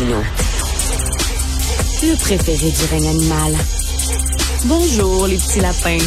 [0.00, 0.24] Le
[2.20, 3.56] préféré du règne animal.
[4.66, 5.98] Bonjour, les petits lapins.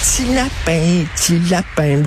[0.00, 2.02] Petit lapin, petit lapin.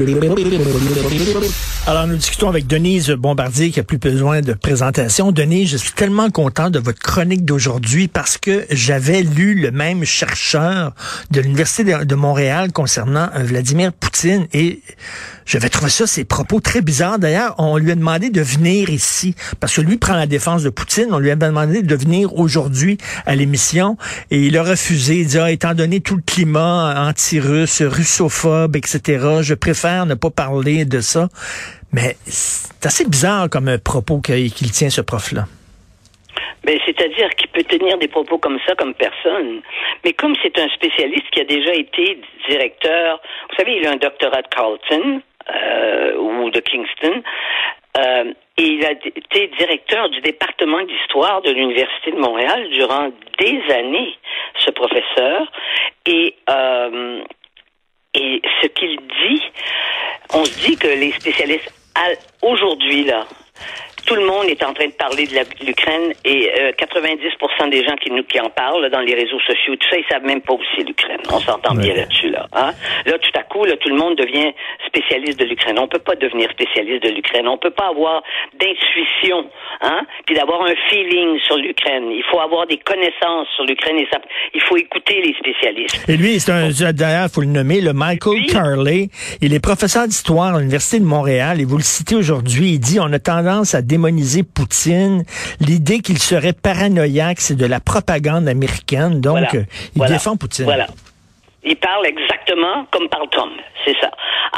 [1.87, 5.31] Alors, nous discutons avec Denise Bombardier qui a plus besoin de présentation.
[5.31, 10.03] Denise, je suis tellement content de votre chronique d'aujourd'hui parce que j'avais lu le même
[10.03, 10.95] chercheur
[11.29, 14.81] de l'Université de, Montréal concernant euh, Vladimir Poutine et
[15.45, 17.19] j'avais trouvé ça, ses propos très bizarres.
[17.19, 20.71] D'ailleurs, on lui a demandé de venir ici parce que lui prend la défense de
[20.71, 21.09] Poutine.
[21.11, 23.95] On lui a demandé de venir aujourd'hui à l'émission
[24.31, 25.19] et il a refusé.
[25.19, 30.31] Il dit, ah, étant donné tout le climat anti-russe, russophobe, etc., je préfère ne pas
[30.31, 31.29] parler de ça.
[31.95, 35.43] Mais c'est assez bizarre comme propos qu'il tient, ce prof-là.
[36.65, 39.61] Ben, c'est-à-dire qu'il peut tenir des propos comme ça comme personne.
[40.03, 43.95] Mais comme c'est un spécialiste qui a déjà été directeur, vous savez, il a un
[43.95, 47.23] doctorat de Carleton euh, ou de Kingston,
[47.97, 53.09] euh, et il a été directeur du département d'histoire de l'Université de Montréal durant
[53.39, 54.17] des années,
[54.57, 55.49] ce professeur.
[56.05, 57.23] Et euh,
[58.15, 59.41] et ce qu'il dit,
[60.33, 61.71] on se dit que les spécialistes
[62.41, 63.25] aujourd'hui là,
[64.05, 67.95] tout le monde est en train de parler de l'Ukraine et euh, 90% des gens
[67.95, 70.53] qui nous qui en parlent dans les réseaux sociaux, tout ça, ils savent même pas
[70.53, 71.21] où c'est l'Ukraine.
[71.31, 72.47] On s'entend bien là-dessus là.
[72.53, 72.71] Hein?
[73.05, 74.51] Là, tout à coup, là, tout le monde devient
[74.87, 75.79] spécialiste de l'Ukraine.
[75.79, 77.47] On peut pas devenir spécialiste de l'Ukraine.
[77.47, 78.21] On peut pas avoir
[78.59, 79.49] d'intuition,
[79.81, 82.11] hein, puis d'avoir un feeling sur l'Ukraine.
[82.11, 84.19] Il faut avoir des connaissances sur l'Ukraine et ça,
[84.53, 86.07] il faut écouter les spécialistes.
[86.07, 88.45] Et lui, c'est un, d'ailleurs, faut le nommer, le Michael Oui.
[88.47, 89.07] Carley.
[89.41, 92.73] Il est professeur d'histoire à l'Université de Montréal et vous le citez aujourd'hui.
[92.73, 95.23] Il dit, on a tendance à démoniser Poutine.
[95.61, 99.21] L'idée qu'il serait paranoïaque, c'est de la propagande américaine.
[99.21, 99.49] Donc, Voilà.
[99.55, 99.63] euh,
[99.95, 100.13] il Voilà.
[100.13, 100.65] défend Poutine.
[100.65, 100.87] Voilà.
[101.67, 103.53] Il parle exactement comme parle Trump,
[103.83, 104.11] c'est ça.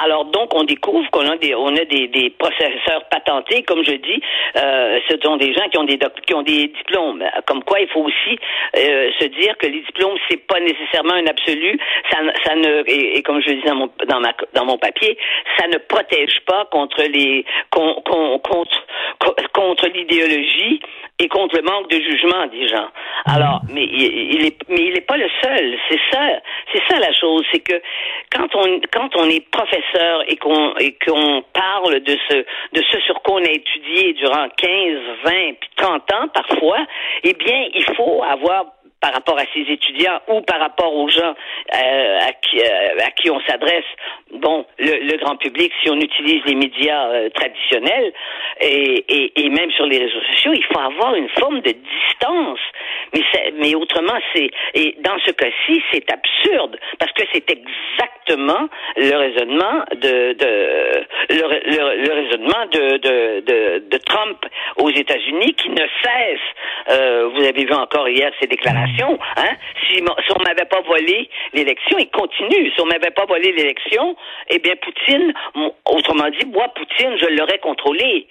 [0.03, 3.93] Alors donc on découvre qu'on a des on a des, des professeurs patentés, comme je
[3.93, 4.21] dis,
[4.57, 7.23] euh, ce sont des gens qui ont des qui ont des diplômes.
[7.45, 8.37] Comme quoi il faut aussi
[8.75, 11.79] euh, se dire que les diplômes c'est pas nécessairement un absolu.
[12.11, 15.17] Ça, ça ne et, et comme je dis dans mon dans ma dans mon papier,
[15.57, 18.85] ça ne protège pas contre les con- con- contre
[19.19, 20.81] co- contre l'idéologie
[21.19, 22.87] et contre le manque de jugement des gens.
[23.25, 25.77] Alors, mais il, il est, mais il n'est pas le seul.
[25.89, 26.21] C'est ça,
[26.71, 27.81] c'est ça la chose, c'est que
[28.31, 32.99] quand on, quand on est professeur et qu'on, et qu'on parle de ce, de ce
[33.01, 36.85] sur quoi on a étudié durant 15, 20, puis 30 ans parfois,
[37.23, 38.65] eh bien, il faut avoir
[38.99, 41.35] par rapport à ses étudiants ou par rapport aux gens
[41.75, 43.85] euh, à, qui, euh, à qui on s'adresse,
[44.33, 48.13] bon, le, le grand public, si on utilise les médias euh, traditionnels
[48.61, 52.59] et, même sur les réseaux sociaux, il faut avoir une forme de distance.
[53.13, 53.21] Mais,
[53.59, 59.83] mais autrement, c'est et dans ce cas-ci, c'est absurde parce que c'est exactement le raisonnement
[59.93, 64.45] de, de le, le- le raisonnement de, de, de, de Trump
[64.77, 66.39] aux États-Unis qui ne cesse.
[66.89, 69.17] euh, vous avez vu encore hier ses déclarations.
[69.37, 69.53] Hein?
[69.87, 72.71] Si, si on m'avait pas volé l'élection, il continue.
[72.71, 74.15] Si on m'avait pas volé l'élection,
[74.49, 75.33] eh bien Poutine,
[75.85, 78.27] autrement dit, moi Poutine, je l'aurais contrôlé.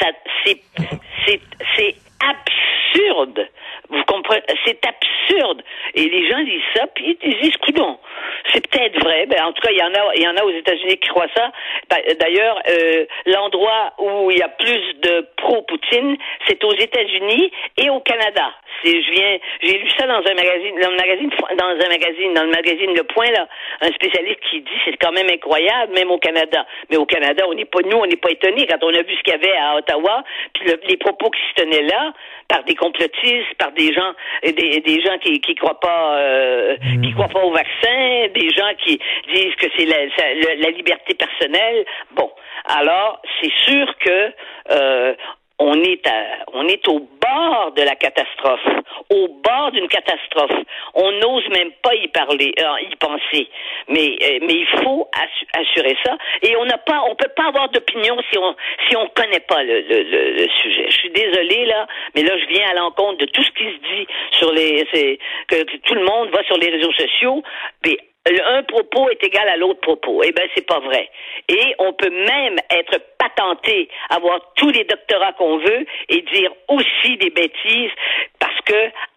[0.00, 0.06] Ça,
[0.44, 0.58] c'est,
[1.26, 1.40] c'est,
[1.76, 2.77] c'est absurde.
[3.90, 4.42] Vous comprenez?
[4.64, 5.62] C'est absurde.
[5.94, 7.98] Et les gens disent ça, puis ils disent, coudon,
[8.52, 9.26] c'est peut-être vrai.
[9.26, 11.08] Ben, en tout cas, il y en a, il y en a aux États-Unis qui
[11.08, 11.50] croient ça.
[11.90, 16.16] D'a- D'ailleurs, euh, l'endroit où il y a plus de pro-Poutine,
[16.46, 18.52] c'est aux États-Unis et au Canada.
[18.84, 22.44] Je viens, j'ai lu ça dans un magazine, dans le magazine, dans un magazine, dans
[22.44, 23.48] le magazine Le Point, là,
[23.80, 26.64] un spécialiste qui dit, c'est quand même incroyable, même au Canada.
[26.90, 29.16] Mais au Canada, on n'est pas, nous, on n'est pas étonnés quand on a vu
[29.16, 30.22] ce qu'il y avait à Ottawa,
[30.54, 32.12] puis le- les propos qui se tenaient là,
[32.48, 37.12] par des complotistes, par des gens, des, des gens qui, qui croient pas, euh, qui
[37.12, 38.98] croient pas au vaccin, des gens qui
[39.34, 41.84] disent que c'est la, liberté personnelle.
[42.12, 42.30] Bon,
[42.66, 44.32] alors c'est sûr que
[44.70, 45.14] euh,
[45.60, 48.64] on est à, on est au bord de la catastrophe,
[49.10, 50.56] au bord d'une catastrophe.
[50.94, 53.48] On n'ose même pas y parler, euh, y penser.
[53.88, 56.16] Mais euh, mais il faut assu- assurer ça.
[56.42, 58.54] Et on n'a pas, on peut pas avoir d'opinion si on
[58.88, 60.86] si on connaît pas le, le, le, le sujet.
[60.90, 63.94] Je suis désolée là, mais là je viens à l'encontre de tout ce qui se
[63.94, 65.18] dit sur les,
[65.48, 67.42] que, tout le monde va sur les réseaux sociaux.
[67.84, 70.22] Mais un propos est égal à l'autre propos.
[70.22, 71.08] Eh ben, c'est pas vrai.
[71.48, 77.16] Et on peut même être patenté, avoir tous les doctorats qu'on veut et dire aussi
[77.16, 77.90] des bêtises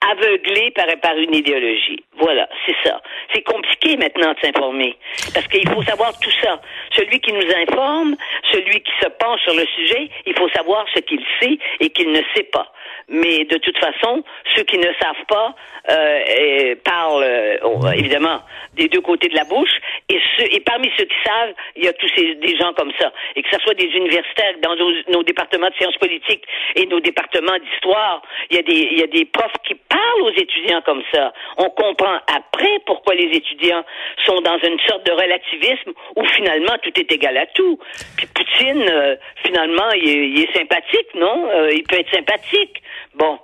[0.09, 2.03] aveuglé par, une idéologie.
[2.17, 3.01] Voilà, c'est ça.
[3.33, 4.95] C'est compliqué maintenant de s'informer
[5.33, 6.59] parce qu'il faut savoir tout ça.
[6.95, 8.15] Celui qui nous informe,
[8.51, 12.11] celui qui se penche sur le sujet, il faut savoir ce qu'il sait et qu'il
[12.11, 12.71] ne sait pas.
[13.09, 14.23] Mais de toute façon,
[14.55, 15.55] ceux qui ne savent pas
[15.89, 18.41] euh, parlent euh, évidemment
[18.73, 19.81] des deux côtés de la bouche.
[20.09, 20.19] Et,
[20.51, 23.11] et parmi ceux qui savent, il y a tous ces, des gens comme ça.
[23.35, 26.43] Et que ce soit des universitaires dans nos, départements de sciences politiques
[26.75, 30.21] et nos départements d'histoire, il y, a des, il y a des profs qui parlent
[30.21, 31.33] aux étudiants comme ça.
[31.57, 33.83] On comprend après pourquoi les étudiants
[34.25, 37.79] sont dans une sorte de relativisme où finalement tout est égal à tout.
[38.17, 41.49] Puis Poutine, euh, finalement, il est, il est, sympathique, non?
[41.49, 42.81] Euh, il peut être sympathique.
[43.15, 43.39] Bon,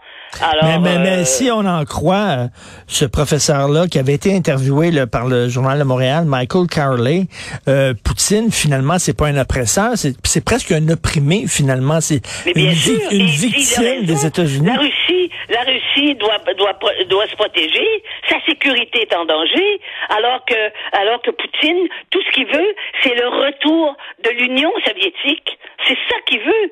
[0.82, 2.48] mais, mais, euh, si on en croit euh,
[2.88, 7.24] ce professeur-là qui avait été interviewé par le journal de Montréal, Michael Carley,
[7.68, 12.02] euh, Poutine, finalement, c'est pas un oppresseur, c'est presque un opprimé, finalement.
[12.02, 12.74] C'est une,
[13.12, 14.68] une victime des États-Unis.
[14.68, 16.78] La Russie, la Russie doit, doit,
[17.10, 17.88] doit se protéger.
[18.30, 23.16] Sa sécurité est en danger, alors que, alors que Poutine, tout ce qu'il veut, c'est
[23.16, 25.58] le retour de l'Union soviétique.
[25.88, 26.72] C'est ça qu'il veut.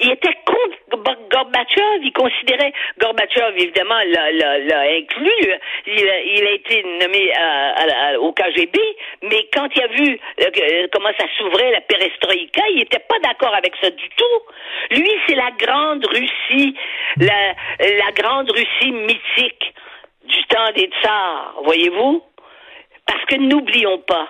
[0.00, 2.00] Il était contre Gorbatchev.
[2.02, 5.52] Il considérait Gorbatchev, évidemment, l'a inclus.
[5.86, 7.32] Il a, il a, été nommé
[8.18, 8.78] au KGB,
[9.22, 13.54] mais quand il a vu euh, comment ça s'ouvrait la perestroïka, il n'était pas d'accord
[13.54, 14.96] avec ça du tout.
[14.96, 16.76] Lui, c'est la grande Russie,
[17.18, 19.74] la, la grande Russie mythique
[20.24, 22.22] du temps des tsars, voyez-vous?
[23.06, 24.28] Parce que n'oublions pas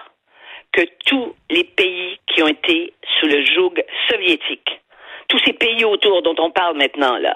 [0.72, 3.74] que tous les pays qui ont été sous le joug
[4.10, 4.80] soviétique
[5.28, 7.34] tous ces pays autour dont on parle maintenant, là,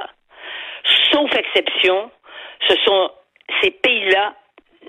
[1.12, 2.10] sauf exception,
[2.68, 3.10] ce sont
[3.62, 4.34] ces pays-là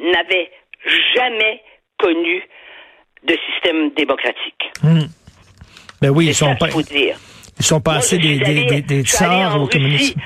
[0.01, 0.51] n'avaient
[1.15, 1.61] jamais
[1.97, 2.43] connu
[3.23, 4.71] de système démocratique.
[6.01, 10.19] Ben oui, ils sont, pas, ils sont passés des, des, des, tsars au communisme.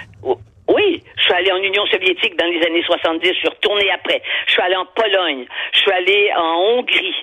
[0.68, 4.22] Oui, je suis allé en Union soviétique dans les années 70, je suis retourné après.
[4.46, 7.16] Je suis allé en Pologne, je suis allé en Hongrie,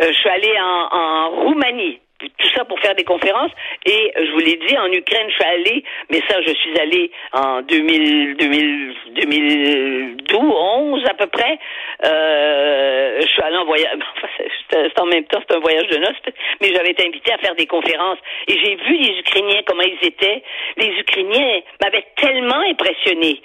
[0.00, 3.52] euh, je suis allé en, en Roumanie tout ça pour faire des conférences.
[3.86, 7.10] Et je vous l'ai dit, en Ukraine, je suis allé, mais ça, je suis allé
[7.32, 11.58] en 2000, 2000, 2012, 11 à peu près.
[12.04, 13.98] Euh, je suis allé en voyage.
[14.70, 17.54] c'est en même temps, c'est un voyage de noces, mais j'avais été invité à faire
[17.54, 18.18] des conférences.
[18.48, 20.42] Et j'ai vu les Ukrainiens, comment ils étaient.
[20.76, 23.40] Les Ukrainiens m'avaient tellement impressionné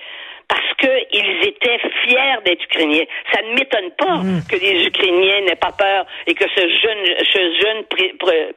[0.48, 3.06] parce qu'ils étaient fiers d'être ukrainiens.
[3.34, 4.42] Ça ne m'étonne pas mm.
[4.50, 7.84] que les Ukrainiens n'aient pas peur et que ce jeune, ce jeune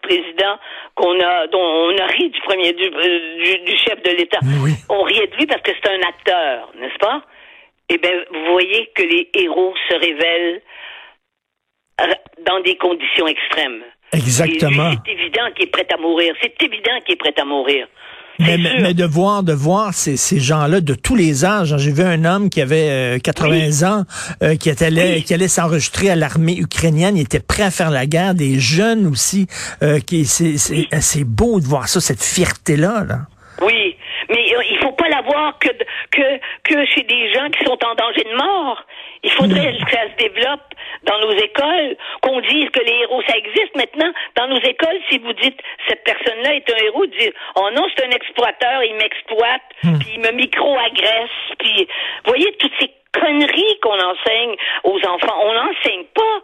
[0.03, 0.59] président
[0.95, 4.41] qu'on a, dont on a ri du premier du, euh, du, chef de l'État,
[4.89, 7.23] on riait de lui parce que c'est un acteur, n'est-ce pas?
[7.89, 10.61] Eh bien, vous voyez que les héros se révèlent
[12.47, 13.83] dans des conditions extrêmes.
[14.13, 14.93] Exactement.
[15.05, 16.35] C'est évident qu'il est prêt à mourir.
[16.41, 17.89] C'est évident qu'il est prêt à mourir.
[18.39, 21.77] Mais, mais, de voir, de voir ces, ces gens-là de tous les âges.
[21.77, 24.05] J'ai vu un homme qui avait 80 euh, ans,
[24.43, 27.17] euh, qui, était, qui allait s'enregistrer à l'armée ukrainienne.
[27.17, 28.35] Il était prêt à faire la guerre.
[28.35, 29.47] Des jeunes aussi.
[29.83, 33.05] Euh, qui c'est beau de voir ça, cette fierté-là.
[33.09, 33.19] Là.
[33.63, 33.97] Oui,
[34.29, 35.69] mais il faut pas l'avoir que,
[36.11, 38.85] que, que chez des gens qui sont en danger de mort.
[39.23, 43.37] Il faudrait que ça se développe dans nos écoles, qu'on dise que les héros, ça
[43.37, 44.13] existe maintenant.
[44.37, 48.05] Dans nos écoles, si vous dites cette personne-là est un héros, dire oh non, c'est
[48.05, 49.99] un exploiteur, il m'exploite, hmm.
[49.99, 51.89] puis il me micro-agresse, puis
[52.25, 55.37] voyez toutes ces conneries qu'on enseigne aux enfants.
[55.43, 56.43] On n'enseigne pas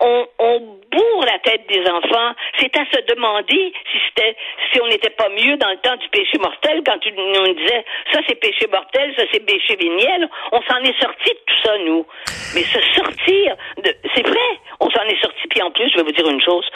[0.00, 0.60] on, on,
[0.90, 2.34] bourre la tête des enfants.
[2.60, 4.36] C'est à se demander si c'était,
[4.72, 7.84] si on n'était pas mieux dans le temps du péché mortel quand tu nous disais
[8.12, 10.28] ça c'est péché mortel, ça c'est péché véniel.
[10.52, 12.06] On s'en est sorti de tout ça nous.
[12.54, 14.48] Mais se sortir de, c'est vrai,
[14.80, 15.48] on s'en est sorti.
[15.48, 16.66] Puis en plus, je vais vous dire une chose,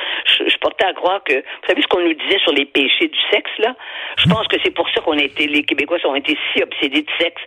[0.87, 3.75] à croire que, vous savez ce qu'on nous disait sur les péchés du sexe là?
[4.19, 7.03] Je pense que c'est pour ça qu'on a été, les Québécois ont été si obsédés
[7.03, 7.43] de sexe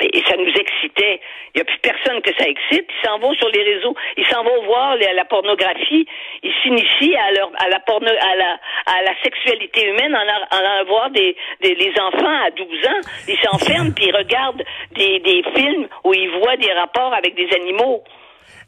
[0.00, 1.20] et ça nous excitait.
[1.54, 2.86] Il n'y a plus personne que ça excite.
[2.88, 6.06] Ils s'en vont sur les réseaux, ils s'en vont voir les, la pornographie,
[6.42, 10.84] ils s'initient à leur à la porno, à la à la sexualité humaine en, allant
[10.86, 15.42] voir des, des les enfants à 12 ans, ils s'enferment puis ils regardent des, des
[15.54, 18.02] films où ils voient des rapports avec des animaux.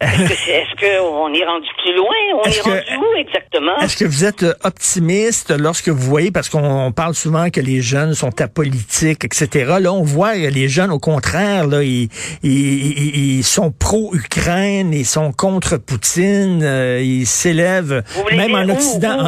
[0.01, 2.09] Est-ce qu'on est, rendu plus loin?
[2.35, 3.77] On est, rendu où exactement?
[3.83, 7.83] Est-ce que vous êtes euh, optimiste lorsque vous voyez, parce qu'on parle souvent que les
[7.83, 9.75] jeunes sont apolitiques, etc.
[9.81, 12.09] Là, on voit les jeunes, au contraire, là, ils,
[12.43, 19.19] ils, sont pro-Ukraine, ils sont contre Poutine, euh, ils s'élèvent, même en Occident,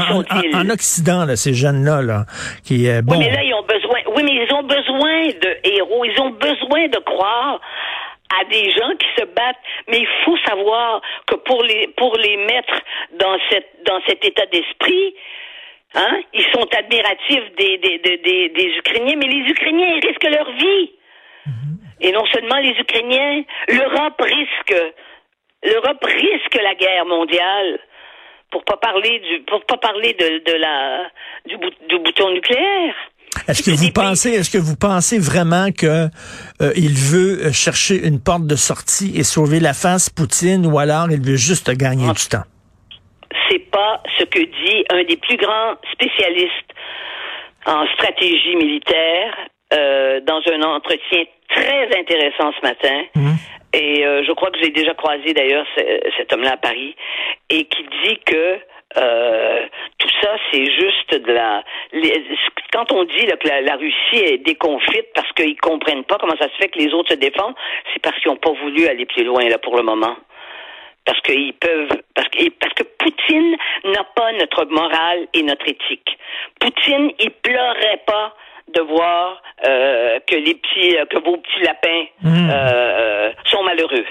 [0.54, 2.24] en, Occident, là, ces jeunes-là, là,
[2.64, 3.16] qui, euh, bon.
[3.16, 6.30] Oui, mais là, ils ont besoin, oui, mais ils ont besoin de héros, ils ont
[6.30, 7.60] besoin de croire
[8.40, 12.36] à des gens qui se battent, mais il faut savoir que pour les pour les
[12.36, 12.74] mettre
[13.12, 15.14] dans cette dans cet état d'esprit,
[15.94, 20.50] hein, ils sont admiratifs des des, des, des Ukrainiens, mais les Ukrainiens ils risquent leur
[20.52, 20.92] vie.
[22.00, 24.74] Et non seulement les Ukrainiens, l'Europe risque
[25.62, 27.78] l'Europe risque la guerre mondiale
[28.50, 31.10] pour pas parler du pour pas parler de, de la
[31.46, 31.56] du,
[31.88, 32.94] du bouton nucléaire.
[33.48, 36.08] Est-ce que vous pensez, est-ce que vous pensez vraiment que
[36.60, 41.10] euh, il veut chercher une porte de sortie et sauver la face Poutine, ou alors
[41.10, 42.46] il veut juste gagner du temps?
[43.48, 46.70] C'est pas ce que dit un des plus grands spécialistes
[47.66, 49.34] en stratégie militaire
[49.72, 53.02] euh, dans un entretien très intéressant ce matin.
[53.14, 53.32] Mmh.
[53.74, 55.66] Et euh, je crois que j'ai déjà croisé d'ailleurs
[56.18, 56.94] cet homme-là à Paris
[57.48, 58.58] et qui dit que
[58.96, 59.66] euh,
[59.98, 61.62] tout ça, c'est juste de la.
[62.72, 66.48] quand on dit là, que la, Russie est déconfite parce qu'ils comprennent pas comment ça
[66.48, 67.54] se fait que les autres se défendent,
[67.92, 70.16] c'est parce qu'ils n'ont pas voulu aller plus loin là pour le moment.
[71.04, 76.16] Parce qu'ils peuvent, parce que, parce que Poutine n'a pas notre morale et notre éthique.
[76.60, 78.34] Poutine, il pleurait pas
[78.68, 82.50] de voir euh, que les petits, que vos petits lapins mmh.
[82.50, 84.06] euh, sont malheureux.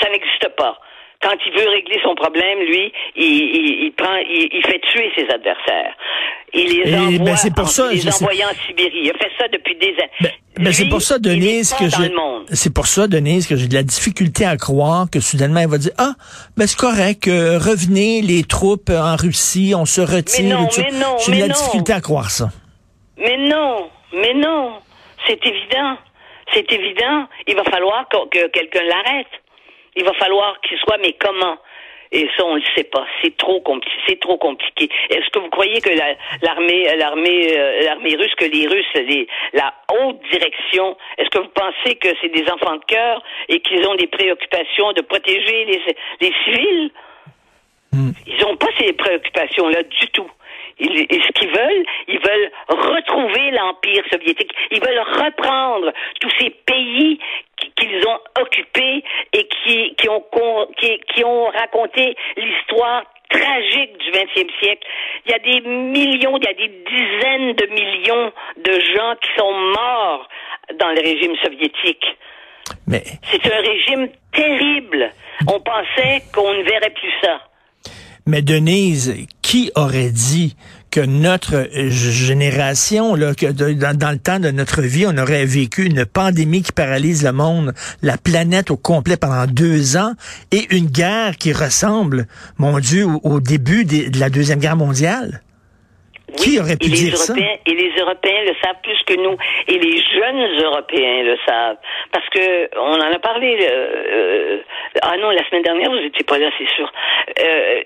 [0.00, 0.80] Ça n'existe pas
[1.24, 5.94] quand il veut régler son problème, lui, il, prend, il, fait tuer ses adversaires.
[6.52, 9.00] Il les envoie, ben c'est pour ça, les envoie en Sibérie.
[9.04, 10.10] Il a fait ça depuis des années.
[10.20, 12.12] Ben, ben c'est pour ça, Denise, que j'ai,
[12.52, 15.78] c'est pour ça, Denise, que j'ai de la difficulté à croire que soudainement il va
[15.78, 16.12] dire, ah,
[16.58, 20.44] ben c'est correct, euh, revenez les troupes en Russie, on se retire.
[20.44, 22.50] Mais non, mais non, j'ai de la difficulté à croire ça.
[23.16, 24.74] Mais non, mais non,
[25.26, 25.96] c'est évident,
[26.52, 27.26] c'est évident.
[27.46, 29.26] Il va falloir que quelqu'un l'arrête.
[29.96, 31.58] Il va falloir qu'il soit, mais comment?
[32.12, 33.04] Et ça, on ne le sait pas.
[33.22, 33.96] C'est trop compliqué.
[34.06, 34.88] C'est trop compliqué.
[35.10, 35.90] Est-ce que vous croyez que
[36.42, 41.50] l'armée, l'armée, euh, l'armée russe, que les Russes, les, la haute direction, est-ce que vous
[41.54, 45.82] pensez que c'est des enfants de cœur et qu'ils ont des préoccupations de protéger les,
[46.20, 46.92] les civils?
[47.92, 48.12] Hmm.
[48.26, 50.30] Ils n'ont pas ces préoccupations-là du tout.
[50.78, 54.52] Ils, ce qu'ils veulent, ils veulent retrouver l'empire soviétique.
[54.70, 57.18] Ils veulent reprendre tous ces pays
[57.76, 60.24] qu'ils ont occupés et qui, qui, ont,
[60.78, 64.86] qui, qui ont raconté l'histoire tragique du 20e siècle.
[65.26, 69.30] Il y a des millions, il y a des dizaines de millions de gens qui
[69.36, 70.28] sont morts
[70.78, 72.04] dans le régime soviétique.
[72.86, 73.02] Mais...
[73.30, 75.10] C'est un régime terrible.
[75.48, 77.40] On pensait qu'on ne verrait plus ça.
[78.26, 80.56] Mais Denise, qui aurait dit
[80.90, 86.04] que notre génération, là, que dans, le temps de notre vie, on aurait vécu une
[86.04, 87.70] pandémie qui paralyse le monde,
[88.02, 90.10] la planète au complet pendant deux ans,
[90.50, 92.26] et une guerre qui ressemble,
[92.58, 95.40] mon Dieu, au, début de la Deuxième Guerre mondiale?
[96.36, 97.32] qui aurait pu dire ça?
[97.38, 99.36] Et les Européens le savent plus que nous.
[99.68, 101.76] Et les jeunes Européens le savent.
[102.10, 103.56] Parce que on en a parlé.
[103.60, 104.58] Euh, euh,
[105.00, 106.90] ah non, la semaine dernière, vous n'étiez pas là, c'est sûr.
[107.38, 107.82] Euh,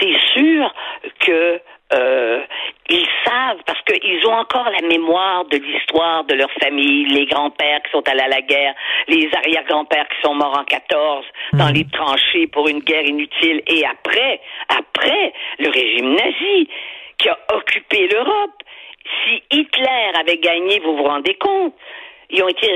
[0.00, 0.74] c'est sûr
[1.20, 1.60] que
[1.92, 2.40] euh,
[2.88, 7.82] ils savent parce qu'ils ont encore la mémoire de l'histoire de leur famille, les grands-pères
[7.82, 8.74] qui sont allés à la guerre,
[9.08, 11.74] les arrière-grands-pères qui sont morts en 14 dans mhm.
[11.74, 16.68] les tranchées pour une guerre inutile et après, après le régime nazi
[17.18, 18.62] qui a occupé l'Europe.
[19.24, 21.74] Si Hitler avait gagné, vous vous rendez compte
[22.30, 22.66] ils ont été,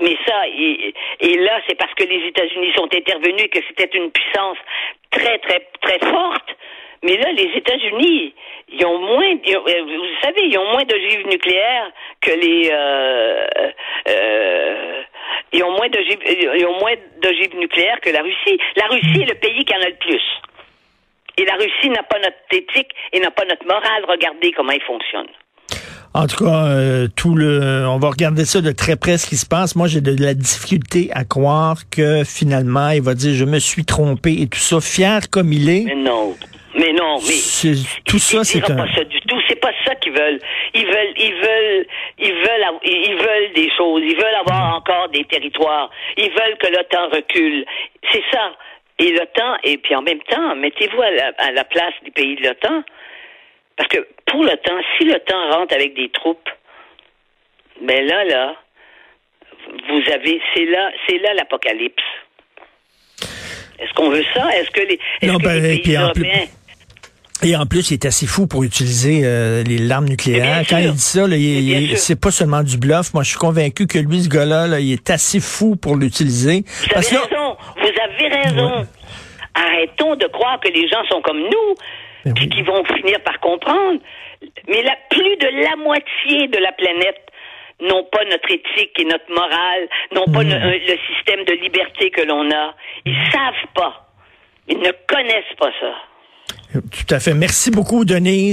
[0.00, 4.58] mais ça, et, là, c'est parce que les États-Unis sont intervenus que c'était une puissance
[5.10, 6.56] très, très, très forte.
[7.02, 8.34] Mais là, les États-Unis,
[8.68, 11.90] ils ont moins, euh, vous savez, ils ont moins d'ogives nucléaires
[12.22, 13.46] que les, euh,
[14.08, 15.02] euh,
[15.52, 18.58] ils ont moins d'ogives, ils ont moins d'ogives nucléaires que la Russie.
[18.76, 20.22] La Russie est le pays qui en a le plus.
[21.36, 24.04] Et la Russie n'a pas notre éthique et n'a pas notre morale.
[24.08, 25.28] Regardez comment ils fonctionnent.
[26.16, 29.34] En tout cas, euh, tout le, on va regarder ça de très près ce qui
[29.34, 29.74] se passe.
[29.74, 33.84] Moi, j'ai de la difficulté à croire que finalement, il va dire je me suis
[33.84, 35.82] trompé et tout ça, fier comme il est.
[35.86, 36.36] Mais non,
[36.76, 37.74] mais non, mais
[38.06, 38.76] tout ça, c'est un.
[38.76, 39.40] Pas ça du tout.
[39.48, 40.38] C'est pas ça qu'ils veulent.
[40.74, 41.86] Ils veulent, ils veulent,
[42.20, 44.02] ils veulent, ils veulent des choses.
[44.04, 45.90] Ils veulent avoir encore des territoires.
[46.16, 47.64] Ils veulent que l'OTAN recule.
[48.12, 48.52] C'est ça.
[49.00, 52.84] Et l'OTAN, et puis en même temps, mettez-vous à la place du pays de l'OTAN.
[53.76, 56.48] Parce que pour le temps, si le temps rentre avec des troupes,
[57.80, 58.56] mais ben là, là,
[59.88, 62.02] vous avez, c'est là, c'est là l'apocalypse.
[63.78, 64.48] Est-ce qu'on veut ça?
[64.56, 66.46] Est-ce que les, non, ben, pays européens...
[67.42, 70.62] Et en plus, il est assez fou pour utiliser euh, les larmes nucléaires.
[70.68, 71.26] Quand il dit ça,
[71.96, 73.12] c'est pas seulement du bluff.
[73.12, 76.64] Moi, je suis convaincu que lui, ce gars-là, il est assez fou pour l'utiliser.
[76.64, 77.56] Vous avez raison.
[77.76, 78.86] Vous avez raison.
[79.54, 81.74] Arrêtons de croire que les gens sont comme nous.
[82.24, 84.00] Ben puis qui vont finir par comprendre.
[84.68, 87.20] Mais la, plus de la moitié de la planète
[87.80, 92.22] n'ont pas notre éthique et notre morale, n'ont pas le, le système de liberté que
[92.22, 92.74] l'on a.
[93.04, 94.08] Ils savent pas.
[94.68, 95.94] Ils ne connaissent pas ça.
[96.72, 97.34] Tout à fait.
[97.34, 98.34] Merci beaucoup, Denise.